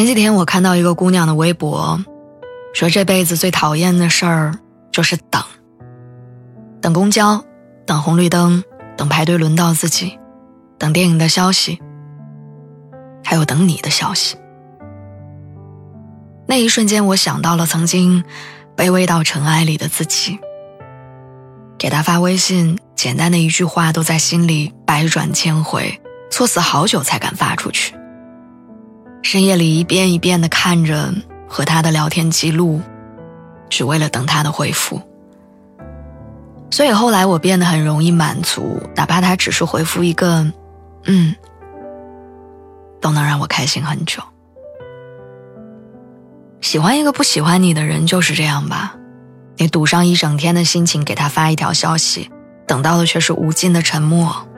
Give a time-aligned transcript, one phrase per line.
[0.00, 2.02] 前几天我看到一个姑娘的微博，
[2.72, 4.58] 说这辈子最讨厌的事儿
[4.90, 5.42] 就是等，
[6.80, 7.44] 等公交，
[7.84, 8.64] 等红绿灯，
[8.96, 10.18] 等排队轮到自己，
[10.78, 11.78] 等电影的消息，
[13.22, 14.38] 还有等你的消息。
[16.46, 18.24] 那一瞬间，我想到了曾经
[18.74, 20.38] 卑微到尘埃里的自己，
[21.76, 27.94] 给他发微信，简单的一句话都在心里百转千回，措辞好久才敢发出去。
[29.30, 31.14] 深夜里一遍一遍的看着
[31.46, 32.80] 和他的聊天记录，
[33.68, 35.00] 只为了等他的回复。
[36.68, 40.44] 所以后来我变得很容易满足，哪怕他只是回复一个
[41.06, 41.32] “嗯”，
[43.00, 44.20] 都能让我开心很久。
[46.60, 48.96] 喜欢一个不喜欢你的人就是这样吧，
[49.58, 52.28] 你赌上一整天的心情给他发一条消息，
[52.66, 54.48] 等到的却是无尽的沉默。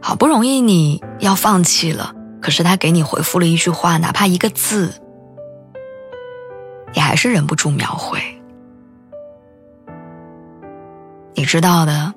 [0.00, 2.14] 好不容易你要放弃了。
[2.42, 4.92] 可是他给你回复了一句话，哪怕一个字，
[6.92, 8.20] 你还是忍不住秒回。
[11.34, 12.12] 你知道的，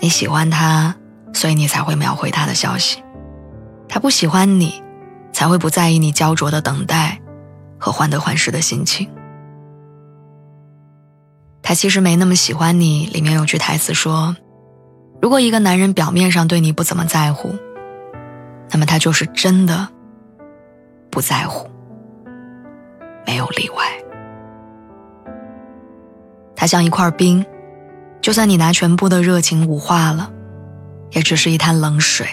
[0.00, 0.96] 你喜欢他，
[1.34, 2.98] 所以你才会秒回他的消息；
[3.88, 4.82] 他不喜欢你，
[5.32, 7.20] 才会不在意你焦灼的等待
[7.78, 9.08] 和患得患失的心情。
[11.62, 13.04] 他其实没那么喜欢你。
[13.12, 14.34] 里面有句台词说
[15.20, 17.54] ：“如果一个男人表面上对你不怎么在乎。”
[18.70, 19.88] 那么他就是真的
[21.10, 21.68] 不在乎，
[23.26, 23.84] 没有例外。
[26.54, 27.44] 他像一块冰，
[28.20, 30.30] 就算你拿全部的热情捂化了，
[31.12, 32.26] 也只是一滩冷水。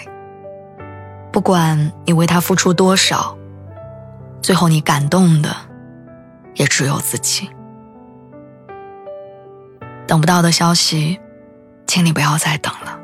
[1.32, 3.36] 不管你为他付出多少，
[4.42, 5.54] 最后你感动的
[6.54, 7.48] 也只有自己。
[10.06, 11.18] 等不到的消息，
[11.86, 12.98] 请你不要再等了。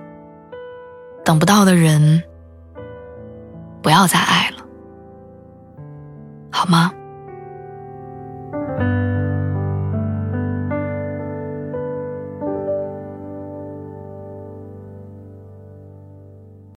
[1.24, 2.22] 等不到的人。
[3.82, 4.58] 不要再爱了，
[6.50, 6.92] 好吗？